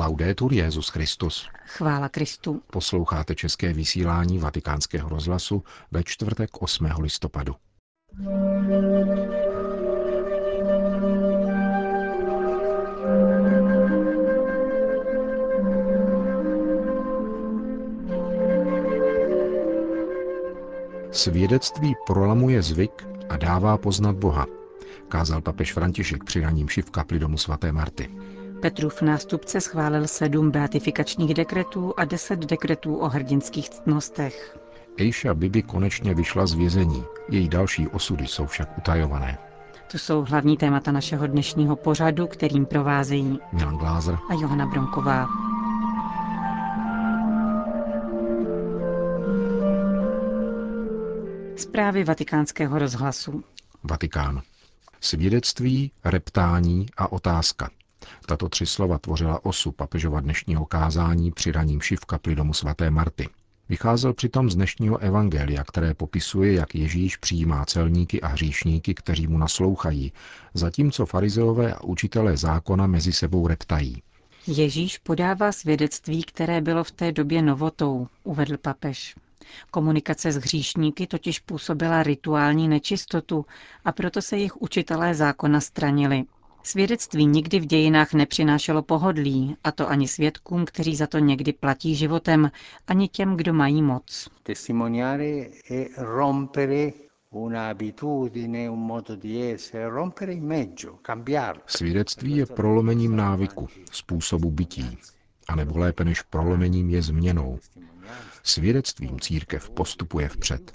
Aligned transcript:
Laudetur 0.00 0.52
Jezus 0.52 0.88
Christus. 0.88 1.48
Chvála 1.66 2.08
Kristu. 2.08 2.62
Posloucháte 2.72 3.34
české 3.34 3.72
vysílání 3.72 4.38
Vatikánského 4.38 5.08
rozhlasu 5.08 5.64
ve 5.90 6.02
čtvrtek 6.04 6.62
8. 6.62 6.86
listopadu. 7.00 7.54
Svědectví 21.10 21.94
prolamuje 22.06 22.62
zvyk 22.62 23.08
a 23.28 23.36
dává 23.36 23.78
poznat 23.78 24.16
Boha, 24.16 24.46
kázal 25.08 25.40
papež 25.40 25.72
František 25.72 26.24
při 26.24 26.40
raním 26.40 26.66
v 26.66 26.90
kapli 26.90 27.18
domu 27.18 27.38
svaté 27.38 27.72
Marty. 27.72 28.10
Petrův 28.60 29.02
nástupce 29.02 29.60
schválil 29.60 30.06
sedm 30.08 30.50
beatifikačních 30.50 31.34
dekretů 31.34 31.94
a 31.96 32.04
deset 32.04 32.38
dekretů 32.38 32.96
o 32.96 33.08
hrdinských 33.08 33.70
ctnostech. 33.70 34.58
Ejša 34.98 35.34
Bibi 35.34 35.62
konečně 35.62 36.14
vyšla 36.14 36.46
z 36.46 36.54
vězení, 36.54 37.04
její 37.30 37.48
další 37.48 37.88
osudy 37.88 38.26
jsou 38.26 38.46
však 38.46 38.78
utajované. 38.78 39.38
To 39.92 39.98
jsou 39.98 40.24
hlavní 40.28 40.56
témata 40.56 40.92
našeho 40.92 41.26
dnešního 41.26 41.76
pořadu, 41.76 42.26
kterým 42.26 42.66
provázejí 42.66 43.38
Milan 43.52 43.76
Glázer 43.76 44.18
a 44.30 44.34
Johana 44.34 44.66
Bronková. 44.66 45.28
Zprávy 51.56 52.04
vatikánského 52.04 52.78
rozhlasu. 52.78 53.44
Vatikán. 53.84 54.42
Svědectví, 55.00 55.92
reptání 56.04 56.86
a 56.96 57.12
otázka. 57.12 57.70
Tato 58.26 58.48
tři 58.48 58.66
slova 58.66 58.98
tvořila 58.98 59.44
osu 59.44 59.72
papežova 59.72 60.20
dnešního 60.20 60.66
kázání 60.66 61.32
při 61.32 61.52
raním 61.52 61.80
v 61.80 62.04
kapli 62.04 62.34
domu 62.34 62.54
svaté 62.54 62.90
Marty. 62.90 63.28
Vycházel 63.68 64.14
přitom 64.14 64.50
z 64.50 64.54
dnešního 64.54 64.98
evangelia, 64.98 65.64
které 65.64 65.94
popisuje, 65.94 66.52
jak 66.52 66.74
Ježíš 66.74 67.16
přijímá 67.16 67.64
celníky 67.64 68.20
a 68.20 68.26
hříšníky, 68.26 68.94
kteří 68.94 69.26
mu 69.26 69.38
naslouchají, 69.38 70.12
zatímco 70.54 71.06
farizeové 71.06 71.74
a 71.74 71.82
učitelé 71.82 72.36
zákona 72.36 72.86
mezi 72.86 73.12
sebou 73.12 73.46
reptají. 73.46 74.02
Ježíš 74.46 74.98
podává 74.98 75.52
svědectví, 75.52 76.22
které 76.22 76.60
bylo 76.60 76.84
v 76.84 76.90
té 76.90 77.12
době 77.12 77.42
novotou, 77.42 78.08
uvedl 78.24 78.56
papež. 78.56 79.14
Komunikace 79.70 80.32
s 80.32 80.36
hříšníky 80.36 81.06
totiž 81.06 81.38
působila 81.38 82.02
rituální 82.02 82.68
nečistotu 82.68 83.46
a 83.84 83.92
proto 83.92 84.22
se 84.22 84.36
jich 84.36 84.62
učitelé 84.62 85.14
zákona 85.14 85.60
stranili. 85.60 86.24
Svědectví 86.62 87.26
nikdy 87.26 87.60
v 87.60 87.66
dějinách 87.66 88.12
nepřinášelo 88.14 88.82
pohodlí, 88.82 89.56
a 89.64 89.72
to 89.72 89.88
ani 89.88 90.08
svědkům, 90.08 90.64
kteří 90.64 90.96
za 90.96 91.06
to 91.06 91.18
někdy 91.18 91.52
platí 91.52 91.94
životem, 91.94 92.50
ani 92.86 93.08
těm, 93.08 93.36
kdo 93.36 93.52
mají 93.52 93.82
moc. 93.82 94.28
Svědectví 101.66 102.36
je 102.36 102.46
prolomením 102.46 103.16
návyku, 103.16 103.68
způsobu 103.92 104.50
bytí, 104.50 104.98
a 105.48 105.54
nebo 105.54 105.78
lépe 105.78 106.04
než 106.04 106.22
prolomením 106.22 106.90
je 106.90 107.02
změnou. 107.02 107.58
Svědectvím 108.42 109.20
církev 109.20 109.70
postupuje 109.70 110.28
vpřed. 110.28 110.72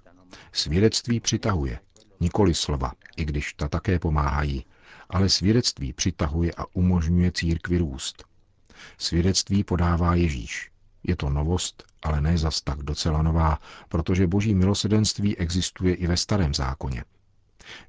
Svědectví 0.52 1.20
přitahuje, 1.20 1.80
nikoli 2.20 2.54
slova, 2.54 2.92
i 3.18 3.26
když 3.26 3.54
ta 3.54 3.68
také 3.68 4.00
pomáhají, 4.00 4.66
ale 5.10 5.30
svědectví 5.30 5.94
přitahuje 5.94 6.52
a 6.58 6.66
umožňuje 6.74 7.32
církvi 7.32 7.78
růst. 7.78 8.24
Svědectví 8.98 9.64
podává 9.64 10.16
Ježíš. 10.16 10.72
Je 11.04 11.16
to 11.16 11.30
novost, 11.30 11.84
ale 12.04 12.22
ne 12.22 12.38
zas 12.38 12.62
tak 12.62 12.80
docela 12.80 13.22
nová, 13.22 13.60
protože 13.90 14.28
boží 14.28 14.56
milosedenství 14.56 15.38
existuje 15.38 15.96
i 15.96 16.08
ve 16.08 16.18
starém 16.18 16.54
zákoně. 16.54 17.04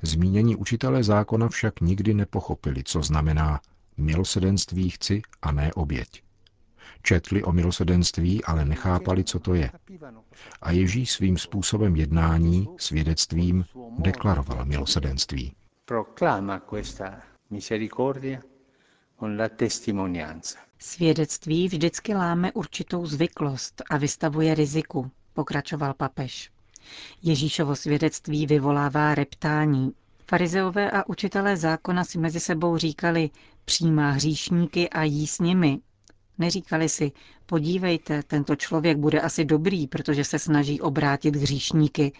Zmínění 0.02 0.56
učitelé 0.56 1.04
zákona 1.04 1.48
však 1.48 1.80
nikdy 1.80 2.14
nepochopili, 2.14 2.84
co 2.84 3.02
znamená 3.02 3.60
milosedenství 3.96 4.90
chci 4.90 5.22
a 5.42 5.52
ne 5.52 5.72
oběť. 5.72 6.22
Četli 7.02 7.42
o 7.42 7.52
milosedenství, 7.52 8.44
ale 8.44 8.64
nechápali, 8.64 9.24
co 9.24 9.38
to 9.38 9.54
je. 9.54 9.70
A 10.62 10.70
Ježíš 10.70 11.12
svým 11.12 11.38
způsobem 11.38 11.96
jednání, 11.96 12.68
svědectvím, 12.78 13.64
deklaroval 13.98 14.64
milosedenství 14.64 15.54
questa 16.68 17.22
misericordia 17.48 18.40
con 19.16 19.36
la 19.36 19.48
testimonianza. 19.48 20.58
Svědectví 20.78 21.68
vždycky 21.68 22.14
láme 22.14 22.52
určitou 22.52 23.06
zvyklost 23.06 23.82
a 23.90 23.96
vystavuje 23.96 24.54
riziku, 24.54 25.10
pokračoval 25.32 25.94
papež. 25.94 26.50
Ježíšovo 27.22 27.76
svědectví 27.76 28.46
vyvolává 28.46 29.14
reptání. 29.14 29.92
Farizeové 30.30 30.90
a 30.90 31.08
učitelé 31.08 31.56
zákona 31.56 32.04
si 32.04 32.18
mezi 32.18 32.40
sebou 32.40 32.76
říkali, 32.76 33.30
přijímá 33.64 34.10
hříšníky 34.10 34.88
a 34.90 35.02
jí 35.02 35.26
s 35.26 35.38
nimi. 35.38 35.78
Neříkali 36.38 36.88
si, 36.88 37.12
podívejte, 37.46 38.22
tento 38.22 38.56
člověk 38.56 38.98
bude 38.98 39.20
asi 39.20 39.44
dobrý, 39.44 39.86
protože 39.86 40.24
se 40.24 40.38
snaží 40.38 40.80
obrátit 40.80 41.36
hříšníky, 41.36 42.12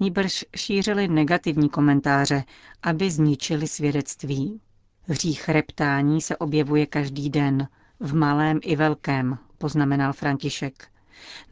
níbrž 0.00 0.44
šířili 0.56 1.08
negativní 1.08 1.68
komentáře, 1.68 2.44
aby 2.82 3.10
zničili 3.10 3.68
svědectví. 3.68 4.60
Hřích 5.08 5.48
reptání 5.48 6.20
se 6.20 6.36
objevuje 6.36 6.86
každý 6.86 7.30
den, 7.30 7.68
v 8.00 8.14
malém 8.14 8.60
i 8.62 8.76
velkém, 8.76 9.38
poznamenal 9.58 10.12
František. 10.12 10.88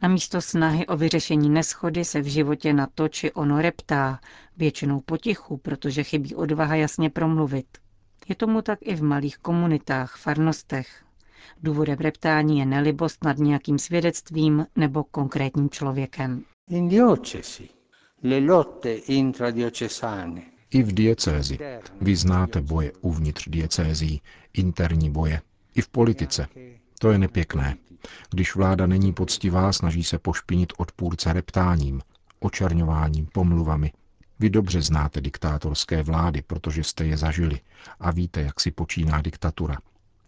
Namísto 0.01 0.41
snahy 0.41 0.87
o 0.87 0.97
vyřešení 0.97 1.49
neschody 1.49 2.05
se 2.05 2.21
v 2.21 2.25
životě 2.25 2.73
na 2.73 2.87
to 2.95 3.07
či 3.07 3.31
ono 3.31 3.61
reptá, 3.61 4.19
většinou 4.57 4.99
potichu, 4.99 5.57
protože 5.57 6.03
chybí 6.03 6.35
odvaha 6.35 6.75
jasně 6.75 7.09
promluvit. 7.09 7.65
Je 8.29 8.35
tomu 8.35 8.61
tak 8.61 8.79
i 8.81 8.95
v 8.95 9.03
malých 9.03 9.37
komunitách, 9.37 10.17
farnostech. 10.17 11.05
Důvodem 11.63 11.97
reptání 11.99 12.59
je 12.59 12.65
nelibost 12.65 13.23
nad 13.23 13.37
nějakým 13.37 13.79
svědectvím 13.79 14.65
nebo 14.75 15.03
konkrétním 15.03 15.69
člověkem. 15.69 16.43
Le 18.23 18.39
lotte 18.39 18.89
intradiocesane. 19.07 20.51
I 20.69 20.83
v 20.83 20.91
diecézi. 20.91 21.57
Vy 22.01 22.15
znáte 22.15 22.61
boje 22.61 22.91
uvnitř 23.01 23.49
diecézí, 23.49 24.21
interní 24.53 25.09
boje. 25.09 25.41
I 25.75 25.81
v 25.81 25.89
politice. 25.89 26.47
To 26.99 27.11
je 27.11 27.17
nepěkné. 27.17 27.75
Když 28.29 28.55
vláda 28.55 28.87
není 28.87 29.13
poctivá, 29.13 29.73
snaží 29.73 30.03
se 30.03 30.19
pošpinit 30.19 30.73
odpůrce 30.77 31.33
reptáním, 31.33 32.01
očarňováním, 32.39 33.27
pomluvami. 33.33 33.91
Vy 34.39 34.49
dobře 34.49 34.81
znáte 34.81 35.21
diktátorské 35.21 36.03
vlády, 36.03 36.41
protože 36.41 36.83
jste 36.83 37.05
je 37.05 37.17
zažili 37.17 37.59
a 37.99 38.11
víte, 38.11 38.41
jak 38.41 38.59
si 38.59 38.71
počíná 38.71 39.21
diktatura. 39.21 39.77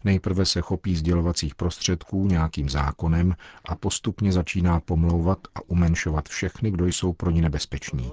Nejprve 0.06 0.46
se 0.46 0.60
chopí 0.60 0.96
sdělovacích 0.96 1.54
prostředků 1.54 2.26
nějakým 2.26 2.68
zákonem 2.68 3.34
a 3.68 3.74
postupně 3.76 4.32
začíná 4.32 4.80
pomlouvat 4.80 5.38
a 5.54 5.60
umenšovat 5.66 6.28
všechny, 6.28 6.70
kdo 6.70 6.86
jsou 6.86 7.12
pro 7.12 7.30
ní 7.30 7.40
nebezpeční. 7.40 8.12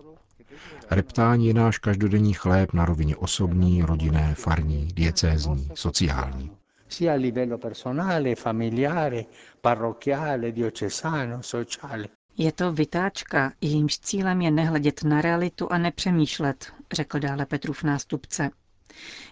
Reptání 0.91 1.47
je 1.47 1.53
náš 1.53 1.77
každodenní 1.77 2.33
chléb 2.33 2.73
na 2.73 2.85
rovině 2.85 3.15
osobní, 3.15 3.81
rodinné, 3.81 4.35
farní, 4.35 4.87
diecézní, 4.93 5.69
sociální. 5.73 6.51
Sia 6.89 7.13
a 7.13 7.15
livello 7.15 7.57
personale, 7.57 8.35
familiare, 8.35 9.23
parrocchiale, 9.61 10.51
diocesano, 10.51 11.43
sociale. 11.43 12.07
Je 12.37 12.51
to 12.51 12.73
vytáčka, 12.73 13.51
jejímž 13.61 13.99
cílem 13.99 14.41
je 14.41 14.51
nehledět 14.51 15.03
na 15.03 15.21
realitu 15.21 15.71
a 15.71 15.77
nepřemýšlet, 15.77 16.65
řekl 16.93 17.19
dále 17.19 17.45
Petrův 17.45 17.83
nástupce. 17.83 18.49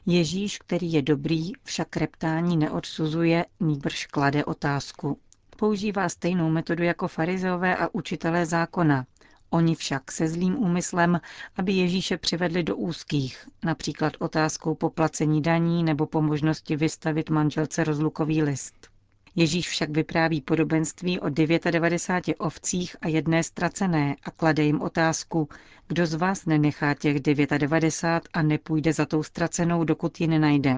Ježíš, 0.06 0.58
který 0.58 0.94
je 0.94 1.02
dobrý, 1.02 1.52
však 1.64 1.98
reptání 1.98 2.58
neodsuzuje, 2.58 3.46
nýbrž 3.60 4.06
klade 4.06 4.46
otázku. 4.46 5.18
Používá 5.58 6.10
stejnou 6.10 6.50
metodu 6.50 6.84
jako 6.84 7.08
farizeové 7.08 7.78
a 7.78 7.90
učitelé 7.94 8.46
zákona. 8.46 9.06
Oni 9.50 9.76
však 9.76 10.12
se 10.12 10.28
zlým 10.28 10.58
úmyslem, 10.58 11.22
aby 11.56 11.74
Ježíše 11.74 12.18
přivedli 12.18 12.64
do 12.64 12.76
úzkých, 12.76 13.48
například 13.64 14.14
otázkou 14.20 14.76
poplacení 14.76 15.42
daní 15.42 15.84
nebo 15.84 16.06
po 16.06 16.22
možnosti 16.22 16.76
vystavit 16.76 17.30
manželce 17.30 17.84
rozlukový 17.84 18.44
list. 18.44 18.91
Ježíš 19.36 19.70
však 19.70 19.90
vypráví 19.90 20.42
podobenství 20.42 21.20
o 21.20 21.30
99 21.30 22.36
ovcích 22.40 22.96
a 23.02 23.08
jedné 23.08 23.44
ztracené 23.44 24.16
a 24.24 24.32
klade 24.32 24.64
jim 24.64 24.82
otázku, 24.82 25.50
kdo 25.88 26.06
z 26.06 26.14
vás 26.14 26.46
nenechá 26.46 26.94
těch 26.94 27.20
99 27.20 28.30
a 28.34 28.42
nepůjde 28.42 28.94
za 28.94 29.06
tou 29.06 29.24
ztracenou, 29.24 29.84
dokud 29.84 30.22
ji 30.22 30.28
nenajde. 30.28 30.78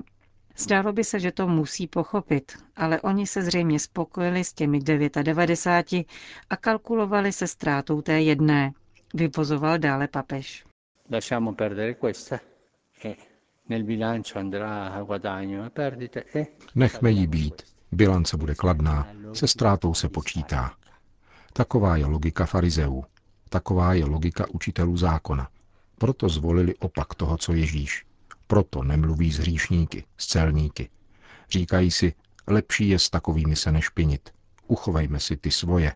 Zdálo 0.57 0.93
by 0.93 1.03
se, 1.03 1.19
že 1.19 1.31
to 1.31 1.47
musí 1.47 1.87
pochopit, 1.87 2.51
ale 2.75 3.01
oni 3.01 3.27
se 3.27 3.41
zřejmě 3.41 3.79
spokojili 3.79 4.43
s 4.43 4.53
těmi 4.53 4.79
99 4.79 6.07
a 6.49 6.57
kalkulovali 6.57 7.31
se 7.31 7.47
ztrátou 7.47 8.01
té 8.01 8.21
jedné. 8.21 8.71
Vypozoval 9.13 9.77
dále 9.77 10.07
papež. 10.07 10.65
Lasciamo 11.11 11.53
perdere 11.53 11.93
questa. 11.93 12.39
Nel 13.69 13.83
bilancio 13.83 14.39
andrà 14.39 14.87
a 14.87 15.01
guadagno 15.01 15.65
e 15.65 15.69
perdite. 15.69 16.23
E... 16.35 16.45
Nechme 16.75 17.11
jí 17.11 17.27
být 17.27 17.72
Bilance 17.93 18.37
bude 18.37 18.55
kladná, 18.55 19.07
se 19.33 19.47
ztrátou 19.47 19.93
se 19.93 20.09
počítá. 20.09 20.73
Taková 21.53 21.97
je 21.97 22.05
logika 22.05 22.45
farizeů. 22.45 23.03
Taková 23.49 23.93
je 23.93 24.05
logika 24.05 24.45
učitelů 24.49 24.97
zákona. 24.97 25.47
Proto 25.97 26.29
zvolili 26.29 26.75
opak 26.75 27.15
toho, 27.15 27.37
co 27.37 27.53
Ježíš. 27.53 28.05
Proto 28.47 28.83
nemluví 28.83 29.31
s 29.31 29.37
hříšníky, 29.37 30.03
s 30.17 30.27
celníky. 30.27 30.89
Říkají 31.49 31.91
si, 31.91 32.13
lepší 32.47 32.89
je 32.89 32.99
s 32.99 33.09
takovými 33.09 33.55
se 33.55 33.71
nešpinit. 33.71 34.29
Uchovejme 34.67 35.19
si 35.19 35.37
ty 35.37 35.51
svoje. 35.51 35.95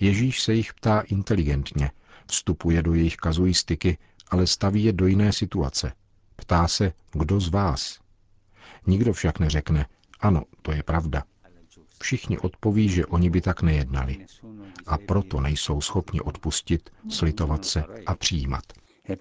Ježíš 0.00 0.42
se 0.42 0.54
jich 0.54 0.74
ptá 0.74 1.00
inteligentně, 1.00 1.90
vstupuje 2.26 2.82
do 2.82 2.94
jejich 2.94 3.16
kazuistiky, 3.16 3.98
ale 4.30 4.46
staví 4.46 4.84
je 4.84 4.92
do 4.92 5.06
jiné 5.06 5.32
situace. 5.32 5.92
Ptá 6.36 6.68
se, 6.68 6.92
kdo 7.12 7.40
z 7.40 7.48
vás? 7.48 7.98
Nikdo 8.86 9.12
však 9.12 9.38
neřekne, 9.38 9.86
ano, 10.20 10.42
to 10.62 10.72
je 10.72 10.82
pravda. 10.82 11.22
Všichni 12.02 12.38
odpoví, 12.38 12.88
že 12.88 13.06
oni 13.06 13.30
by 13.30 13.40
tak 13.40 13.62
nejednali. 13.62 14.26
A 14.86 14.98
proto 14.98 15.40
nejsou 15.40 15.80
schopni 15.80 16.20
odpustit, 16.20 16.90
slitovat 17.08 17.64
se 17.64 17.84
a 18.06 18.14
přijímat. 18.14 18.62
E 19.08 19.16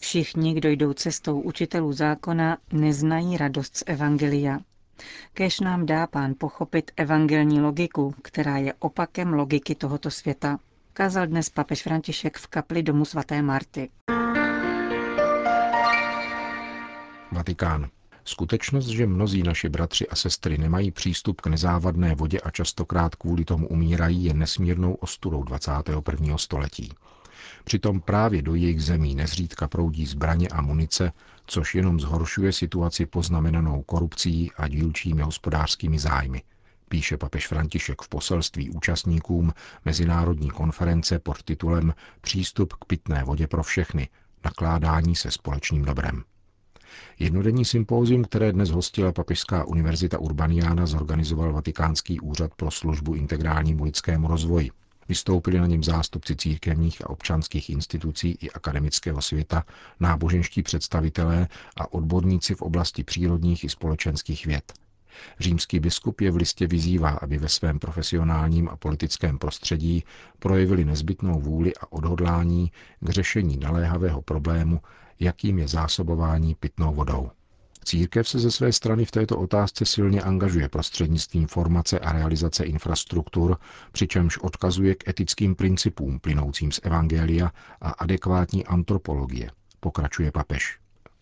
Všichni, 0.00 0.54
kdo 0.54 0.68
jdou 0.68 0.92
cestou 0.92 1.40
učitelů 1.40 1.92
zákona, 1.92 2.58
neznají 2.72 3.36
radost 3.36 3.76
z 3.76 3.82
Evangelia. 3.86 4.58
Kež 5.34 5.60
nám 5.60 5.86
dá 5.86 6.06
pán 6.06 6.34
pochopit 6.38 6.90
evangelní 6.96 7.60
logiku, 7.60 8.14
která 8.22 8.56
je 8.56 8.74
opakem 8.78 9.32
logiky 9.32 9.74
tohoto 9.74 10.10
světa, 10.10 10.58
kázal 10.92 11.26
dnes 11.26 11.48
papež 11.50 11.82
František 11.82 12.38
v 12.38 12.46
kapli 12.46 12.82
domu 12.82 13.04
svaté 13.04 13.42
Marty. 13.42 13.90
Vatikán. 17.32 17.88
Skutečnost, 18.24 18.86
že 18.86 19.06
mnozí 19.06 19.42
naši 19.42 19.68
bratři 19.68 20.08
a 20.08 20.16
sestry 20.16 20.58
nemají 20.58 20.90
přístup 20.90 21.40
k 21.40 21.46
nezávadné 21.46 22.14
vodě 22.14 22.40
a 22.40 22.50
častokrát 22.50 23.14
kvůli 23.14 23.44
tomu 23.44 23.68
umírají, 23.68 24.24
je 24.24 24.34
nesmírnou 24.34 24.94
ostudou 24.94 25.42
21. 25.42 26.38
století. 26.38 26.92
Přitom 27.64 28.00
právě 28.00 28.42
do 28.42 28.54
jejich 28.54 28.82
zemí 28.82 29.14
nezřídka 29.14 29.68
proudí 29.68 30.06
zbraně 30.06 30.48
a 30.48 30.62
munice, 30.62 31.12
což 31.46 31.74
jenom 31.74 32.00
zhoršuje 32.00 32.52
situaci 32.52 33.06
poznamenanou 33.06 33.82
korupcí 33.82 34.50
a 34.56 34.68
dílčími 34.68 35.22
hospodářskými 35.22 35.98
zájmy, 35.98 36.42
píše 36.88 37.16
papež 37.16 37.46
František 37.46 38.02
v 38.02 38.08
poselství 38.08 38.70
účastníkům 38.70 39.52
Mezinárodní 39.84 40.50
konference 40.50 41.18
pod 41.18 41.42
titulem 41.42 41.94
Přístup 42.20 42.72
k 42.72 42.84
pitné 42.84 43.24
vodě 43.24 43.46
pro 43.46 43.62
všechny, 43.62 44.08
nakládání 44.44 45.16
se 45.16 45.30
společným 45.30 45.84
dobrem. 45.84 46.24
Jednodenní 47.18 47.64
sympózium, 47.64 48.24
které 48.24 48.52
dnes 48.52 48.70
hostila 48.70 49.12
Papežská 49.12 49.64
univerzita 49.64 50.18
Urbaniana, 50.18 50.86
zorganizoval 50.86 51.52
Vatikánský 51.52 52.20
úřad 52.20 52.54
pro 52.54 52.70
službu 52.70 53.14
integrálnímu 53.14 53.84
lidskému 53.84 54.28
rozvoji. 54.28 54.70
Vystoupili 55.08 55.58
na 55.60 55.66
něm 55.66 55.84
zástupci 55.84 56.36
církevních 56.36 57.04
a 57.04 57.10
občanských 57.10 57.70
institucí 57.70 58.38
i 58.40 58.50
akademického 58.50 59.22
světa, 59.22 59.64
náboženští 60.00 60.62
představitelé 60.62 61.48
a 61.76 61.92
odborníci 61.92 62.54
v 62.54 62.62
oblasti 62.62 63.04
přírodních 63.04 63.64
i 63.64 63.68
společenských 63.68 64.46
věd. 64.46 64.72
Římský 65.40 65.80
biskup 65.80 66.20
je 66.20 66.30
v 66.30 66.36
listě 66.36 66.66
vyzývá, 66.66 67.10
aby 67.10 67.38
ve 67.38 67.48
svém 67.48 67.78
profesionálním 67.78 68.68
a 68.68 68.76
politickém 68.76 69.38
prostředí 69.38 70.04
projevili 70.38 70.84
nezbytnou 70.84 71.40
vůli 71.40 71.76
a 71.76 71.92
odhodlání 71.92 72.72
k 73.00 73.10
řešení 73.10 73.56
naléhavého 73.56 74.22
problému, 74.22 74.80
jakým 75.20 75.58
je 75.58 75.68
zásobování 75.68 76.54
pitnou 76.54 76.94
vodou. 76.94 77.30
Církev 77.84 78.28
se 78.28 78.38
ze 78.38 78.50
své 78.50 78.72
strany 78.72 79.04
v 79.04 79.10
této 79.10 79.38
otázce 79.38 79.86
silně 79.86 80.22
angažuje 80.22 80.68
prostřednictvím 80.68 81.46
formace 81.46 81.98
a 81.98 82.12
realizace 82.12 82.64
infrastruktur, 82.64 83.56
přičemž 83.92 84.38
odkazuje 84.38 84.94
k 84.94 85.08
etickým 85.08 85.54
principům 85.54 86.20
plynoucím 86.20 86.72
z 86.72 86.80
Evangelia 86.82 87.52
a 87.80 87.90
adekvátní 87.90 88.66
antropologie, 88.66 89.50
pokračuje 89.80 90.32
papež. 90.32 90.78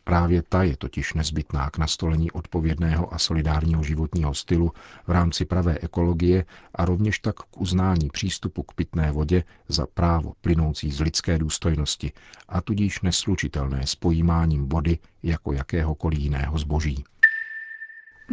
Právě 0.08 0.42
ta 0.42 0.62
je 0.62 0.76
totiž 0.76 1.14
nezbytná 1.14 1.70
k 1.70 1.78
nastolení 1.78 2.30
odpovědného 2.30 3.14
a 3.14 3.18
solidárního 3.18 3.82
životního 3.82 4.34
stylu 4.34 4.72
v 5.06 5.10
rámci 5.10 5.44
pravé 5.44 5.78
ekologie 5.78 6.44
a 6.74 6.84
rovněž 6.84 7.18
tak 7.18 7.36
k 7.36 7.60
uznání 7.60 8.08
přístupu 8.12 8.62
k 8.62 8.72
pitné 8.72 9.12
vodě 9.12 9.44
za 9.68 9.86
právo 9.86 10.32
plynoucí 10.40 10.90
z 10.90 11.00
lidské 11.00 11.38
důstojnosti 11.38 12.12
a 12.48 12.60
tudíž 12.60 13.00
neslučitelné 13.00 13.86
s 13.86 13.94
pojímáním 13.94 14.68
vody 14.68 14.98
jako 15.22 15.52
jakéhokoliv 15.52 16.18
jiného 16.18 16.58
zboží. 16.58 17.04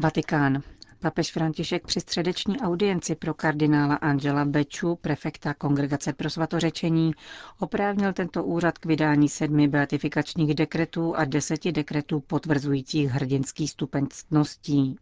Vatikán. 0.02 0.62
Papež 1.06 1.32
František 1.32 1.86
při 1.88 2.00
středeční 2.00 2.60
audienci 2.60 3.16
pro 3.16 3.34
kardinála 3.34 3.96
Angela 3.96 4.46
Beču, 4.46 4.96
prefekta 4.96 5.54
Kongregace 5.54 6.14
pro 6.14 6.30
svatořečení, 6.30 7.12
oprávnil 7.60 8.14
tento 8.14 8.44
úřad 8.44 8.78
k 8.78 8.86
vydání 8.86 9.30
sedmi 9.30 9.68
beatifikačních 9.68 10.54
dekretů 10.56 11.16
a 11.16 11.26
deseti 11.26 11.72
dekretů 11.72 12.20
potvrzujících 12.20 13.10
hrdinský 13.10 13.68
stupeň 13.68 14.08
ctností. 14.10 14.96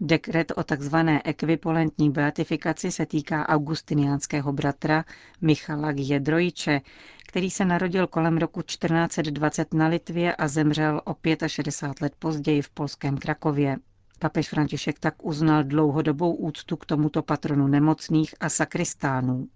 Dekret 0.00 0.52
o 0.56 0.62
tzv. 0.64 0.96
ekvipolentní 1.24 2.10
beatifikaci 2.10 2.90
se 2.92 3.06
týká 3.06 3.48
augustiniánského 3.48 4.52
bratra 4.52 5.04
Michala 5.40 5.92
Gjedrojiče, 5.92 6.80
který 7.28 7.50
se 7.50 7.64
narodil 7.64 8.06
kolem 8.06 8.38
roku 8.38 8.62
1420 8.62 9.74
na 9.74 9.86
Litvě 9.86 10.34
a 10.36 10.48
zemřel 10.48 11.00
o 11.04 11.16
65 11.46 12.00
let 12.02 12.12
později 12.18 12.62
v 12.62 12.70
polském 12.70 13.18
Krakově. 13.18 13.76
Papež 14.18 14.48
František 14.48 14.98
tak 14.98 15.24
uznal 15.24 15.64
dlouhodobou 15.64 16.34
úctu 16.34 16.76
k 16.76 16.86
tomuto 16.86 17.22
patronu 17.22 17.66
nemocných 17.66 18.34
a 18.40 18.48
sakristánů. 18.48 19.48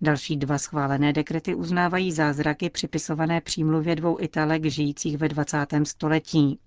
Další 0.00 0.36
dva 0.36 0.58
schválené 0.58 1.12
dekrety 1.12 1.54
uznávají 1.54 2.12
zázraky 2.12 2.70
připisované 2.70 3.40
přímluvě 3.40 3.96
dvou 3.96 4.20
Italek 4.20 4.64
žijících 4.64 5.18
ve 5.18 5.28
20. 5.28 5.66
století. 5.82 6.58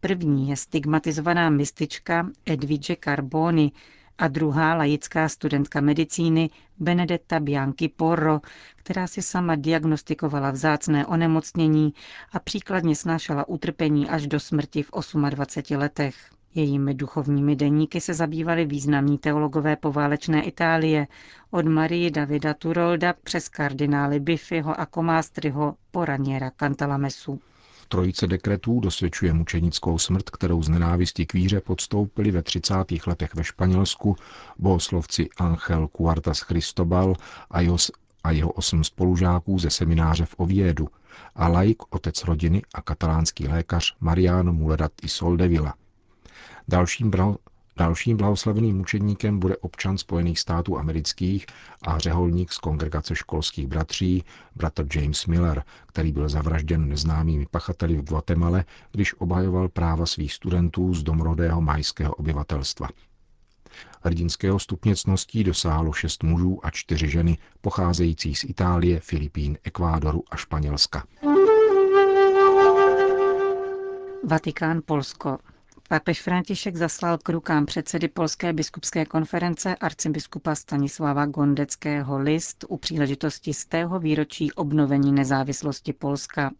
První 0.00 0.48
je 0.48 0.56
stigmatizovaná 0.56 1.50
mistička 1.50 2.30
Edvige 2.46 2.96
Carboni 3.04 3.72
a 4.18 4.28
druhá 4.28 4.74
laická 4.74 5.28
studentka 5.28 5.80
medicíny 5.80 6.50
Benedetta 6.78 7.40
Bianchi 7.40 7.88
Porro, 7.88 8.40
která 8.76 9.06
si 9.06 9.22
sama 9.22 9.54
diagnostikovala 9.54 10.50
vzácné 10.50 11.06
onemocnění 11.06 11.94
a 12.32 12.38
příkladně 12.38 12.96
snášela 12.96 13.48
utrpení 13.48 14.08
až 14.08 14.26
do 14.26 14.40
smrti 14.40 14.82
v 14.82 14.90
28 15.30 15.76
letech. 15.78 16.37
Jejími 16.54 16.94
duchovními 16.94 17.56
denníky 17.56 18.00
se 18.00 18.14
zabývali 18.14 18.66
významní 18.66 19.18
teologové 19.18 19.76
poválečné 19.76 20.42
Itálie, 20.42 21.06
od 21.50 21.66
Marii 21.66 22.10
Davida 22.10 22.54
Turolda 22.54 23.14
přes 23.22 23.48
kardinály 23.48 24.20
Biffiho 24.20 24.80
a 24.80 24.86
Komástryho 24.86 25.74
po 25.90 26.04
Raniera 26.04 26.50
Cantalamesu. 26.50 27.40
Trojice 27.88 28.26
dekretů 28.26 28.80
dosvědčuje 28.80 29.32
mučenickou 29.32 29.98
smrt, 29.98 30.30
kterou 30.30 30.62
z 30.62 30.68
nenávisti 30.68 31.26
k 31.26 31.32
víře 31.32 31.60
podstoupili 31.60 32.30
ve 32.30 32.42
30. 32.42 32.74
letech 33.06 33.34
ve 33.34 33.44
Španělsku 33.44 34.16
bohoslovci 34.58 35.28
Angel 35.36 35.88
Cuartas 35.96 36.38
Cristobal 36.38 37.14
a 37.50 37.60
jeho, 37.60 37.76
a 38.24 38.30
jeho 38.30 38.50
osm 38.50 38.84
spolužáků 38.84 39.58
ze 39.58 39.70
semináře 39.70 40.24
v 40.24 40.34
Oviedu 40.36 40.88
a 41.34 41.48
laik, 41.48 41.82
otec 41.90 42.24
rodiny 42.24 42.62
a 42.74 42.82
katalánský 42.82 43.48
lékař 43.48 43.96
Mariano 44.00 44.52
Muledat 44.52 44.92
i 45.02 45.08
Soldevila– 45.08 45.74
Dalším, 46.68 47.10
bral, 47.10 47.36
dalším 47.76 48.16
blahoslaveným 48.16 48.76
mučedníkem 48.76 49.38
bude 49.38 49.56
občan 49.56 49.98
Spojených 49.98 50.38
států 50.38 50.78
amerických 50.78 51.46
a 51.82 51.98
řeholník 51.98 52.52
z 52.52 52.58
kongregace 52.58 53.16
školských 53.16 53.66
bratří, 53.66 54.24
bratr 54.56 54.86
James 54.94 55.26
Miller, 55.26 55.64
který 55.86 56.12
byl 56.12 56.28
zavražděn 56.28 56.88
neznámými 56.88 57.46
pachateli 57.50 57.96
v 57.96 58.04
Guatemala, 58.04 58.64
když 58.92 59.14
obhajoval 59.14 59.68
práva 59.68 60.06
svých 60.06 60.32
studentů 60.32 60.94
z 60.94 61.02
domorodého 61.02 61.60
majského 61.60 62.14
obyvatelstva. 62.14 62.88
Hrdinského 64.02 64.58
stupně 64.58 64.96
cností 64.96 65.44
dosáhlo 65.44 65.92
šest 65.92 66.22
mužů 66.22 66.60
a 66.62 66.70
čtyři 66.70 67.08
ženy, 67.08 67.38
pocházejících 67.60 68.38
z 68.38 68.44
Itálie, 68.44 69.00
Filipín, 69.00 69.58
Ekvádoru 69.64 70.24
a 70.30 70.36
Španělska. 70.36 71.04
Vatikán 74.24 74.80
Polsko. 74.86 75.38
Papež 75.90 76.22
František 76.22 76.76
zaslal 76.76 77.18
k 77.18 77.28
rukám 77.28 77.66
předsedy 77.66 78.08
Polské 78.08 78.52
biskupské 78.52 79.04
konference 79.06 79.76
arcibiskupa 79.76 80.54
Stanislava 80.54 81.26
Gondeckého 81.26 82.18
list 82.18 82.64
u 82.68 82.76
příležitosti 82.76 83.54
z 83.54 83.64
tého 83.66 83.98
výročí 84.00 84.52
obnovení 84.52 85.12
nezávislosti 85.12 85.92
Polska. 85.92 86.50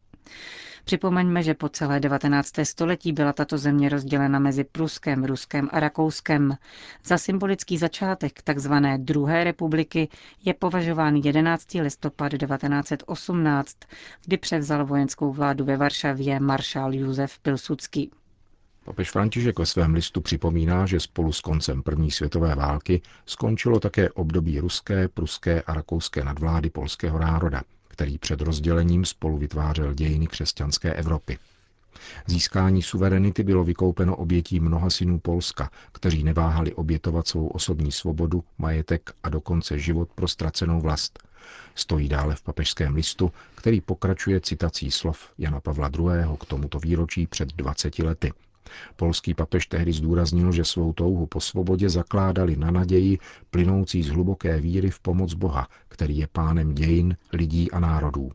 Připomeňme, 0.84 1.42
že 1.42 1.54
po 1.54 1.68
celé 1.68 2.00
19. 2.00 2.52
století 2.62 3.12
byla 3.12 3.32
tato 3.32 3.58
země 3.58 3.88
rozdělena 3.88 4.38
mezi 4.38 4.64
Pruskem, 4.64 5.24
Ruskem 5.24 5.68
a 5.72 5.80
Rakouskem. 5.80 6.56
Za 7.04 7.18
symbolický 7.18 7.78
začátek 7.78 8.42
tzv. 8.42 8.72
druhé 8.96 9.44
republiky 9.44 10.08
je 10.44 10.54
považován 10.54 11.16
11. 11.16 11.74
listopad 11.74 12.28
1918, 12.32 13.76
kdy 14.24 14.36
převzal 14.36 14.86
vojenskou 14.86 15.32
vládu 15.32 15.64
ve 15.64 15.76
Varšavě 15.76 16.40
maršál 16.40 16.94
Josef 16.94 17.38
Pilsudský. 17.38 18.10
Papež 18.88 19.10
František 19.10 19.58
ve 19.58 19.66
svém 19.66 19.94
listu 19.94 20.20
připomíná, 20.20 20.86
že 20.86 21.00
spolu 21.00 21.32
s 21.32 21.40
koncem 21.40 21.82
první 21.82 22.10
světové 22.10 22.54
války 22.54 23.00
skončilo 23.26 23.80
také 23.80 24.10
období 24.10 24.60
ruské, 24.60 25.08
pruské 25.08 25.62
a 25.62 25.74
rakouské 25.74 26.24
nadvlády 26.24 26.70
polského 26.70 27.18
národa, 27.18 27.62
který 27.88 28.18
před 28.18 28.40
rozdělením 28.40 29.04
spolu 29.04 29.38
vytvářel 29.38 29.94
dějiny 29.94 30.26
křesťanské 30.26 30.92
Evropy. 30.94 31.38
Získání 32.26 32.82
suverenity 32.82 33.42
bylo 33.42 33.64
vykoupeno 33.64 34.16
obětí 34.16 34.60
mnoha 34.60 34.90
synů 34.90 35.18
Polska, 35.18 35.70
kteří 35.92 36.24
neváhali 36.24 36.74
obětovat 36.74 37.28
svou 37.28 37.46
osobní 37.46 37.92
svobodu, 37.92 38.44
majetek 38.58 39.10
a 39.22 39.28
dokonce 39.28 39.78
život 39.78 40.08
pro 40.14 40.28
ztracenou 40.28 40.80
vlast. 40.80 41.18
Stojí 41.74 42.08
dále 42.08 42.34
v 42.34 42.42
papežském 42.42 42.94
listu, 42.94 43.32
který 43.54 43.80
pokračuje 43.80 44.40
citací 44.40 44.90
slov 44.90 45.30
Jana 45.38 45.60
Pavla 45.60 45.90
II. 45.98 46.36
k 46.40 46.44
tomuto 46.44 46.78
výročí 46.78 47.26
před 47.26 47.48
20 47.56 47.98
lety– 47.98 48.32
Polský 48.96 49.34
papež 49.34 49.66
tehdy 49.66 49.92
zdůraznil, 49.92 50.52
že 50.52 50.64
svou 50.64 50.92
touhu 50.92 51.26
po 51.26 51.40
svobodě 51.40 51.88
zakládali 51.88 52.56
na 52.56 52.70
naději 52.70 53.18
plynoucí 53.50 54.02
z 54.02 54.08
hluboké 54.08 54.60
víry 54.60 54.90
v 54.90 55.00
pomoc 55.00 55.34
Boha, 55.34 55.68
který 55.88 56.18
je 56.18 56.26
pánem 56.32 56.74
dějin, 56.74 57.16
lidí 57.32 57.70
a 57.70 57.80
národů. 57.80 58.30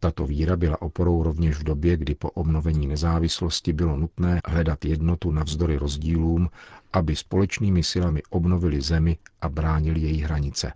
Tato 0.00 0.26
víra 0.26 0.56
byla 0.56 0.82
oporou 0.82 1.22
rovněž 1.22 1.56
v 1.56 1.64
době, 1.64 1.96
kdy 1.96 2.14
po 2.14 2.30
obnovení 2.30 2.86
nezávislosti 2.86 3.72
bylo 3.72 3.96
nutné 3.96 4.40
hledat 4.46 4.84
jednotu 4.84 5.30
navzdory 5.30 5.76
rozdílům, 5.76 6.48
aby 6.92 7.16
společnými 7.16 7.82
silami 7.82 8.22
obnovili 8.30 8.80
zemi 8.80 9.18
a 9.40 9.48
bránili 9.48 10.00
její 10.00 10.20
hranice. 10.20 10.72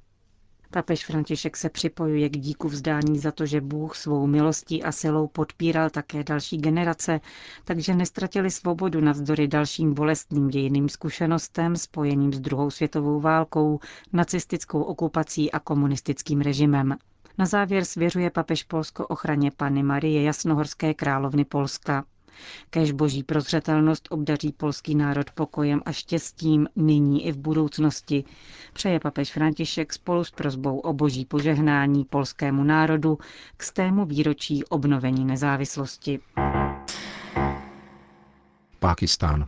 Papež 0.70 1.06
František 1.06 1.56
se 1.56 1.68
připojuje 1.68 2.28
k 2.28 2.38
díku 2.38 2.68
vzdání 2.68 3.18
za 3.18 3.32
to, 3.32 3.46
že 3.46 3.60
Bůh 3.60 3.96
svou 3.96 4.26
milostí 4.26 4.82
a 4.82 4.92
silou 4.92 5.26
podpíral 5.26 5.90
také 5.90 6.24
další 6.24 6.56
generace, 6.58 7.20
takže 7.64 7.94
nestratili 7.94 8.50
svobodu 8.50 9.00
navzdory 9.00 9.48
dalším 9.48 9.94
bolestným 9.94 10.48
dějiným 10.48 10.88
zkušenostem 10.88 11.76
spojeným 11.76 12.32
s 12.32 12.40
druhou 12.40 12.70
světovou 12.70 13.20
válkou, 13.20 13.80
nacistickou 14.12 14.82
okupací 14.82 15.52
a 15.52 15.58
komunistickým 15.60 16.40
režimem. 16.40 16.96
Na 17.38 17.46
závěr 17.46 17.84
svěřuje 17.84 18.30
papež 18.30 18.62
Polsko 18.62 19.06
ochraně 19.06 19.50
Panny 19.50 19.82
Marie 19.82 20.22
Jasnohorské 20.22 20.94
královny 20.94 21.44
Polska. 21.44 22.04
Kež 22.70 22.92
boží 22.92 23.22
prozřetelnost 23.22 24.08
obdaří 24.10 24.52
polský 24.52 24.94
národ 24.94 25.30
pokojem 25.30 25.82
a 25.84 25.92
štěstím 25.92 26.68
nyní 26.76 27.26
i 27.26 27.32
v 27.32 27.36
budoucnosti, 27.36 28.24
přeje 28.72 29.00
papež 29.00 29.32
František 29.32 29.92
spolu 29.92 30.24
s 30.24 30.30
prozbou 30.30 30.78
o 30.78 30.92
boží 30.92 31.24
požehnání 31.24 32.04
polskému 32.04 32.64
národu 32.64 33.18
k 33.56 33.62
stému 33.62 34.04
výročí 34.04 34.64
obnovení 34.64 35.24
nezávislosti. 35.24 36.20
Pákistán. 38.78 39.46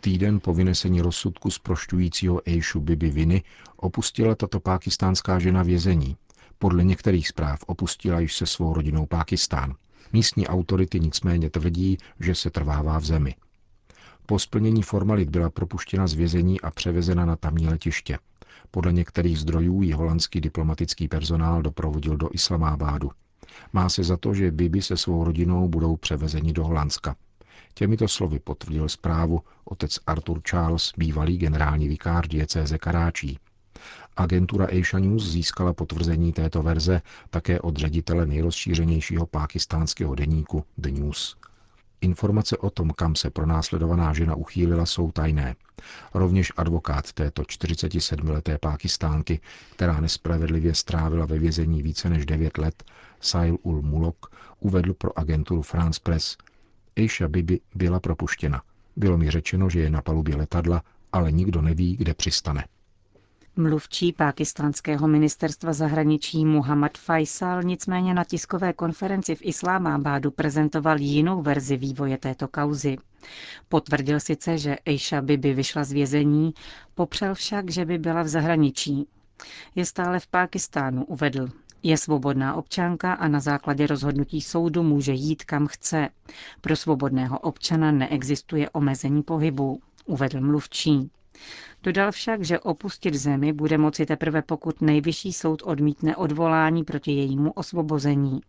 Týden 0.00 0.40
po 0.40 0.54
vynesení 0.54 1.00
rozsudku 1.00 1.50
zprošťujícího 1.50 2.40
Ejšu 2.48 2.80
Bibi 2.80 3.10
Viny 3.10 3.42
opustila 3.76 4.34
tato 4.34 4.60
pákistánská 4.60 5.38
žena 5.38 5.62
vězení. 5.62 6.16
Podle 6.58 6.84
některých 6.84 7.28
zpráv 7.28 7.58
opustila 7.66 8.20
již 8.20 8.36
se 8.36 8.46
svou 8.46 8.74
rodinou 8.74 9.06
Pákistán. 9.06 9.74
Místní 10.12 10.46
autority 10.46 11.00
nicméně 11.00 11.50
tvrdí, 11.50 11.98
že 12.20 12.34
se 12.34 12.50
trvává 12.50 12.98
v 12.98 13.04
zemi. 13.04 13.34
Po 14.26 14.38
splnění 14.38 14.82
formalit 14.82 15.28
byla 15.28 15.50
propuštěna 15.50 16.06
z 16.06 16.14
vězení 16.14 16.60
a 16.60 16.70
převezena 16.70 17.24
na 17.24 17.36
tamní 17.36 17.68
letiště. 17.68 18.18
Podle 18.70 18.92
některých 18.92 19.38
zdrojů 19.38 19.82
ji 19.82 19.92
holandský 19.92 20.40
diplomatický 20.40 21.08
personál 21.08 21.62
doprovodil 21.62 22.16
do 22.16 22.28
Islamábádu. 22.32 23.10
Má 23.72 23.88
se 23.88 24.04
za 24.04 24.16
to, 24.16 24.34
že 24.34 24.50
Bibi 24.50 24.82
se 24.82 24.96
svou 24.96 25.24
rodinou 25.24 25.68
budou 25.68 25.96
převezeni 25.96 26.52
do 26.52 26.64
Holandska. 26.64 27.16
Těmito 27.74 28.08
slovy 28.08 28.38
potvrdil 28.38 28.88
zprávu 28.88 29.40
otec 29.64 29.98
Arthur 30.06 30.40
Charles, 30.42 30.92
bývalý 30.96 31.38
generální 31.38 31.88
vikář 31.88 32.28
diecéze 32.28 32.78
Karáčí. 32.78 33.38
Agentura 34.16 34.66
Asia 34.66 34.98
News 34.98 35.28
získala 35.28 35.72
potvrzení 35.72 36.32
této 36.32 36.62
verze 36.62 37.02
také 37.30 37.60
od 37.60 37.76
ředitele 37.76 38.26
nejrozšířenějšího 38.26 39.26
pákistánského 39.26 40.14
deníku 40.14 40.64
The 40.78 40.90
News. 40.90 41.36
Informace 42.00 42.56
o 42.58 42.70
tom, 42.70 42.90
kam 42.90 43.14
se 43.14 43.30
pronásledovaná 43.30 44.12
žena 44.12 44.34
uchýlila, 44.34 44.86
jsou 44.86 45.12
tajné. 45.12 45.56
Rovněž 46.14 46.52
advokát 46.56 47.12
této 47.12 47.42
47-leté 47.42 48.58
pákistánky, 48.58 49.40
která 49.72 50.00
nespravedlivě 50.00 50.74
strávila 50.74 51.26
ve 51.26 51.38
vězení 51.38 51.82
více 51.82 52.10
než 52.10 52.26
9 52.26 52.58
let, 52.58 52.84
Sail 53.20 53.58
ul 53.62 53.82
Mulok, 53.82 54.30
uvedl 54.60 54.94
pro 54.94 55.18
agenturu 55.18 55.62
France 55.62 56.00
Press. 56.02 56.36
Aisha 56.96 57.28
Bibi 57.28 57.60
byla 57.74 58.00
propuštěna. 58.00 58.62
Bylo 58.96 59.18
mi 59.18 59.30
řečeno, 59.30 59.70
že 59.70 59.80
je 59.80 59.90
na 59.90 60.02
palubě 60.02 60.36
letadla, 60.36 60.82
ale 61.12 61.32
nikdo 61.32 61.62
neví, 61.62 61.96
kde 61.96 62.14
přistane. 62.14 62.64
Mluvčí 63.60 64.12
pákistánského 64.12 65.08
ministerstva 65.08 65.72
zahraničí 65.72 66.44
Muhammad 66.44 66.98
Faisal 66.98 67.62
nicméně 67.62 68.14
na 68.14 68.24
tiskové 68.24 68.72
konferenci 68.72 69.34
v 69.34 69.42
Islámábádu 69.42 70.30
prezentoval 70.30 71.00
jinou 71.00 71.42
verzi 71.42 71.76
vývoje 71.76 72.18
této 72.18 72.48
kauzy. 72.48 72.96
Potvrdil 73.68 74.20
sice, 74.20 74.58
že 74.58 74.76
Aisha 74.86 75.20
Bibi 75.20 75.54
vyšla 75.54 75.84
z 75.84 75.92
vězení, 75.92 76.54
popřel 76.94 77.34
však, 77.34 77.70
že 77.70 77.84
by 77.84 77.98
byla 77.98 78.22
v 78.22 78.28
zahraničí. 78.28 79.06
Je 79.74 79.84
stále 79.86 80.20
v 80.20 80.26
Pákistánu, 80.26 81.04
uvedl. 81.04 81.48
Je 81.82 81.96
svobodná 81.96 82.54
občanka 82.54 83.12
a 83.12 83.28
na 83.28 83.40
základě 83.40 83.86
rozhodnutí 83.86 84.40
soudu 84.40 84.82
může 84.82 85.12
jít 85.12 85.44
kam 85.44 85.66
chce. 85.66 86.08
Pro 86.60 86.76
svobodného 86.76 87.38
občana 87.38 87.92
neexistuje 87.92 88.70
omezení 88.70 89.22
pohybu, 89.22 89.80
uvedl 90.06 90.40
mluvčí. 90.40 91.10
Dodal 91.82 92.12
však, 92.12 92.44
že 92.44 92.58
opustit 92.60 93.14
zemi 93.14 93.52
bude 93.52 93.78
moci 93.78 94.06
teprve 94.06 94.42
pokud 94.42 94.80
nejvyšší 94.80 95.32
soud 95.32 95.62
odmítne 95.64 96.16
odvolání 96.16 96.84
proti 96.84 97.12
jejímu 97.12 97.52
osvobození. 97.52 98.40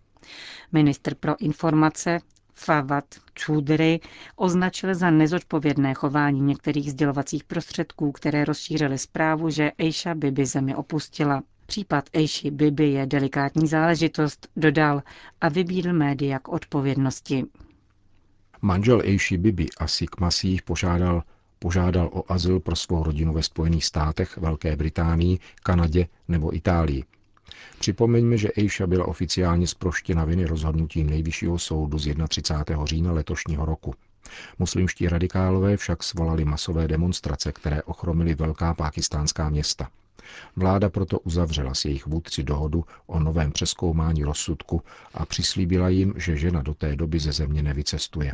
Ministr 0.72 1.16
pro 1.16 1.38
informace 1.40 2.20
Fawad 2.54 3.06
Čudry 3.34 4.00
označil 4.36 4.96
za 4.96 5.10
nezodpovědné 5.12 5.94
chování 5.94 6.42
některých 6.42 6.92
sdělovacích 6.92 7.44
prostředků, 7.44 8.12
které 8.12 8.46
rozšířily 8.46 8.98
zprávu, 8.98 9.50
že 9.50 9.72
Aisha 9.80 10.16
Bibi 10.16 10.46
zemi 10.46 10.76
opustila. 10.76 11.44
Případ 11.66 12.10
Eishi 12.14 12.52
Bibi 12.52 12.90
je 12.92 13.06
delikátní 13.06 13.68
záležitost, 13.68 14.48
dodal 14.56 15.04
a 15.42 15.50
vybídl 15.50 15.94
média 15.94 16.40
k 16.40 16.48
odpovědnosti. 16.50 17.46
Manžel 18.62 19.02
Eishi 19.02 19.38
Bibi 19.38 19.68
Asik 19.78 20.20
Masih 20.20 20.62
požádal 20.62 21.24
požádal 21.62 22.10
o 22.14 22.32
azyl 22.32 22.60
pro 22.60 22.76
svou 22.76 23.04
rodinu 23.04 23.34
ve 23.34 23.44
Spojených 23.44 23.86
státech, 23.86 24.38
Velké 24.38 24.76
Británii, 24.76 25.40
Kanadě 25.64 26.08
nebo 26.28 26.56
Itálii. 26.56 27.04
Připomeňme, 27.80 28.38
že 28.38 28.52
Aisha 28.58 28.88
byla 28.88 29.08
oficiálně 29.08 29.68
zproštěna 29.68 30.26
viny 30.26 30.46
rozhodnutím 30.46 31.10
Nejvyššího 31.10 31.60
soudu 31.60 31.98
z 32.00 32.16
31. 32.28 32.86
října 32.86 33.12
letošního 33.12 33.66
roku. 33.66 33.96
Muslimští 34.60 35.08
radikálové 35.08 35.78
však 35.78 36.04
svolali 36.04 36.46
masové 36.46 36.88
demonstrace, 36.88 37.52
které 37.52 37.84
ochromily 37.84 38.36
velká 38.36 38.74
pákistánská 38.74 39.50
města. 39.50 39.90
Vláda 40.56 40.90
proto 40.90 41.20
uzavřela 41.20 41.74
s 41.74 41.86
jejich 41.86 42.08
vůdci 42.08 42.44
dohodu 42.44 42.86
o 43.08 43.20
novém 43.20 43.52
přeskoumání 43.52 44.24
rozsudku 44.24 44.82
a 45.14 45.26
přislíbila 45.26 45.90
jim, 45.90 46.14
že 46.18 46.38
žena 46.38 46.62
do 46.62 46.74
té 46.74 46.96
doby 46.96 47.20
ze 47.20 47.32
země 47.32 47.64
nevycestuje. 47.64 48.34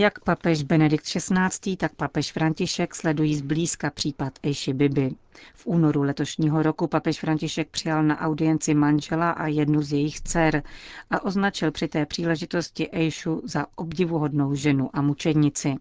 Jak 0.00 0.18
papež 0.20 0.62
Benedikt 0.62 1.04
XVI., 1.04 1.76
tak 1.76 1.94
papež 1.94 2.32
František 2.32 2.94
sledují 2.94 3.36
zblízka 3.36 3.90
případ 3.90 4.38
Eiši 4.42 4.72
Bibi. 4.72 5.10
V 5.54 5.66
únoru 5.66 6.02
letošního 6.02 6.62
roku 6.62 6.86
papež 6.86 7.20
František 7.20 7.68
přijal 7.70 8.02
na 8.02 8.20
audienci 8.20 8.74
manžela 8.74 9.30
a 9.30 9.46
jednu 9.46 9.82
z 9.82 9.92
jejich 9.92 10.20
dcer 10.20 10.62
a 11.10 11.24
označil 11.24 11.70
při 11.72 11.88
té 11.88 12.06
příležitosti 12.06 12.88
Eišu 12.92 13.40
za 13.44 13.66
obdivuhodnou 13.74 14.54
ženu 14.54 14.90
a 14.92 15.02
mučednici. 15.02 15.74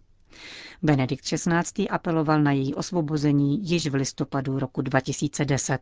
Benedikt 0.84 1.24
XVI. 1.24 1.90
apeloval 1.90 2.42
na 2.44 2.52
její 2.52 2.76
osvobození 2.76 3.70
již 3.70 3.88
v 3.88 3.94
listopadu 3.96 4.60
roku 4.60 4.82
2010. 4.82 5.82